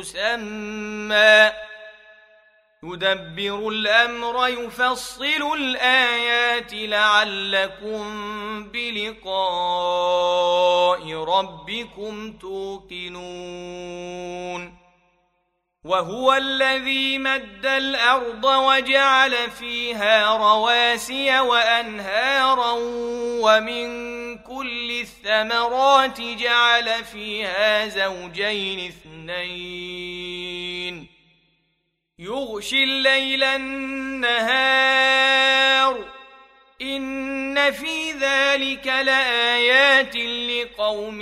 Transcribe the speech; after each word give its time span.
مسمى. 0.00 1.52
يدبر 2.82 3.68
الأمر 3.68 4.48
يفصل 4.48 5.52
الآيات 5.54 6.72
لعلكم 6.72 8.04
بلقاء 8.68 9.24
ربكم 11.14 12.32
توقنون. 12.32 13.90
وهو 15.84 16.32
الذي 16.32 17.18
مد 17.18 17.66
الأرض 17.66 18.44
وجعل 18.44 19.50
فيها 19.50 20.36
رواسي 20.36 21.40
وأنهارا 21.40 22.72
ومن 23.42 24.19
كل 24.58 24.90
الثمرات 24.90 26.20
جعل 26.20 27.04
فيها 27.04 27.88
زوجين 27.88 28.88
اثنين. 28.88 31.06
يغشي 32.18 32.84
الليل 32.84 33.44
النهار. 33.44 35.00
إن 36.82 37.70
في 37.70 38.12
ذلك 38.12 38.86
لآيات 38.86 40.16
لقوم 40.16 41.20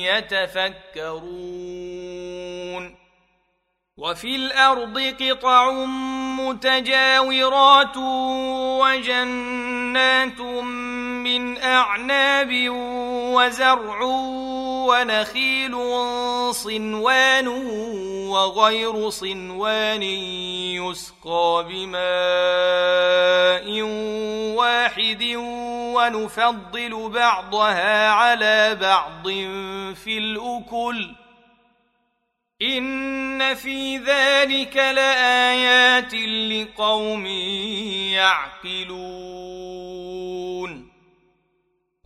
يتفكرون. 0.00 1.40
وفي 3.96 4.36
الأرض 4.36 5.14
قطع 5.20 5.72
متجاورات 6.40 7.96
وجنات 8.80 10.40
من 11.60 11.66
أعناب 11.66 12.68
وزرع 13.34 14.02
ونخيل 14.88 15.76
صنوان 16.54 17.48
وغير 18.28 19.10
صنوان 19.10 20.02
يسقى 20.82 21.66
بماء 21.68 22.00
واحد 24.56 25.22
ونفضل 25.94 27.10
بعضها 27.10 28.08
على 28.08 28.78
بعض 28.80 29.28
في 29.94 30.18
الأكل. 30.18 31.10
إن 32.62 33.54
في 33.54 33.96
ذلك 33.96 34.76
لآيات 34.76 36.14
لقوم 36.14 37.26
يعقلون. 38.16 39.60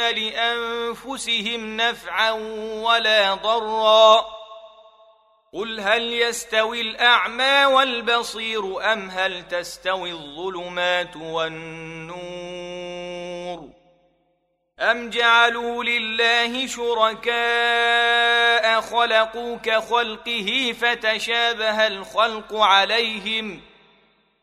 يملكون 0.00 0.14
لأنفسهم 0.14 1.76
نفعا 1.76 2.30
ولا 2.82 3.34
ضرا. 3.34 4.26
قل 5.52 5.80
هل 5.80 6.12
يستوي 6.12 6.80
الأعمى 6.80 7.64
والبصير 7.64 8.92
أم 8.92 9.10
هل 9.10 9.48
تستوي 9.48 10.12
الظلمات 10.12 11.16
والنور؟ 11.16 12.16
أم 14.80 15.10
جعلوا 15.10 15.84
لله 15.84 16.66
شركاء 16.66 17.30
خلقوا 18.80 19.56
كخلقه 19.56 20.74
فتشابه 20.80 21.86
الخلق 21.86 22.54
عليهم 22.54 23.60
ۖ 23.72 23.75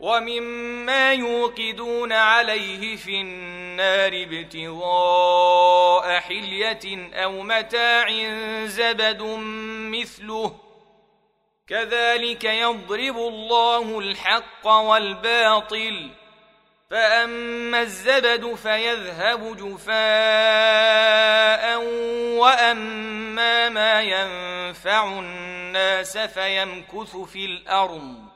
ومما 0.00 1.12
يوقدون 1.12 2.12
عليه 2.12 2.96
في 2.96 3.20
النار 3.20 4.22
ابتغاء 4.22 6.20
حلية 6.20 7.10
أو 7.14 7.42
متاع 7.42 8.08
زبد 8.64 9.22
مثله. 9.92 10.56
كذلك 11.68 12.44
يضرب 12.44 13.16
الله 13.16 13.98
الحق 13.98 14.66
والباطل. 14.66 16.10
فأما 16.90 17.80
الزبد 17.80 18.54
فيذهب 18.54 19.56
جفاء 19.56 19.96
وأما 22.38 23.68
ما 23.68 24.02
ينفع 24.02 25.18
الناس 25.18 26.18
فيمكث 26.18 27.16
في 27.16 27.44
الأرض. 27.44 28.35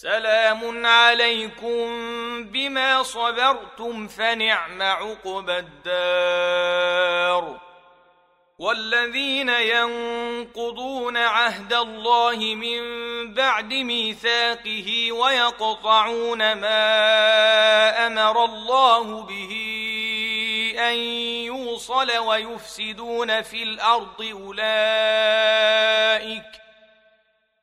سلام 0.00 0.86
عليكم 0.86 1.84
بما 2.44 3.02
صبرتم 3.02 4.08
فنعم 4.08 4.82
عقبى 4.82 5.58
الدار. 5.58 7.60
والذين 8.58 9.48
ينقضون 9.48 11.16
عهد 11.16 11.72
الله 11.72 12.36
من 12.36 12.80
بعد 13.34 13.74
ميثاقه 13.74 15.12
ويقطعون 15.12 16.52
ما 16.52 18.06
أمر 18.06 18.44
الله 18.44 19.22
به 19.22 19.52
أن 20.78 20.94
يوصل 21.44 22.18
ويفسدون 22.18 23.42
في 23.42 23.62
الأرض 23.62 24.32
أولئك 24.32 24.60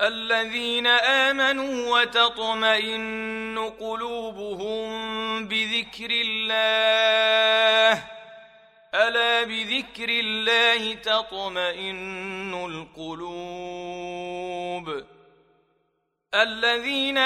الذين 0.00 0.86
آمنوا 0.86 2.00
وتطمئن 2.00 3.72
قلوبهم 3.80 4.88
بذكر 5.48 6.10
الله. 6.10 8.04
ألا 8.94 9.44
بذكر 9.44 10.08
الله 10.08 10.94
تطمئن 10.94 12.54
القلوب. 12.54 13.90
الذين 16.34 17.18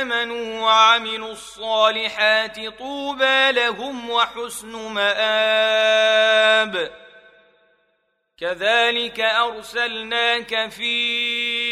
آمنوا 0.00 0.60
وعملوا 0.60 1.32
الصالحات 1.32 2.60
طوبى 2.78 3.52
لهم 3.52 4.10
وحسن 4.10 4.72
مآب. 4.76 6.22
كذلك 8.38 9.20
أرسلناك 9.20 10.70
في 10.70 11.71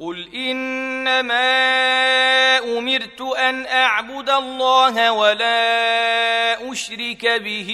قل 0.00 0.28
انما 0.34 1.38
امرت 2.58 3.20
ان 3.20 3.66
اعبد 3.66 4.30
الله 4.30 5.12
ولا 5.12 6.72
اشرك 6.72 7.26
به 7.26 7.70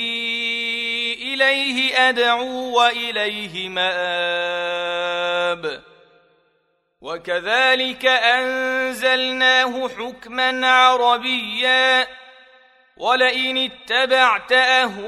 اليه 1.23 2.09
ادعو 2.09 2.79
واليه 2.79 3.69
ماب 3.69 5.07
وكذلك 7.01 8.07
انزلناه 8.07 9.89
حكما 9.89 10.69
عربيا 10.71 12.07
ولئن 12.97 13.71
اتبعت 13.71 14.53
اهواءهم 14.53 15.07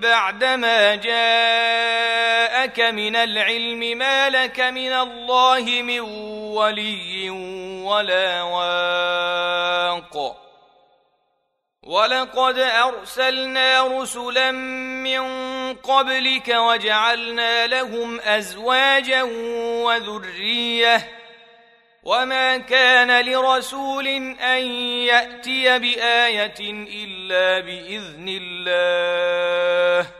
بعدما 0.00 0.94
جاءك 2.66 2.80
من 2.80 3.16
العلم 3.16 3.98
ما 3.98 4.30
لك 4.30 4.60
من 4.60 4.92
الله 4.92 5.82
من 5.82 6.00
ولي 6.00 7.30
ولا 7.84 8.42
واق. 8.42 10.36
ولقد 11.82 12.58
أرسلنا 12.58 13.86
رسلا 13.86 14.50
من 14.50 15.22
قبلك 15.74 16.48
وجعلنا 16.48 17.66
لهم 17.66 18.20
أزواجا 18.20 19.22
وذرية. 19.82 21.08
وما 22.02 22.56
كان 22.56 23.24
لرسول 23.24 24.06
أن 24.40 24.66
يأتي 25.08 25.78
بآية 25.78 26.60
إلا 26.60 27.60
بإذن 27.60 28.40
الله. 28.42 30.19